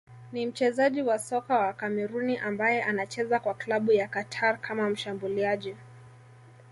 [0.31, 5.75] ni mchezaji wa soka wa Kameruni ambaye anacheza kwa klabu ya Qatar kama mshambuliaji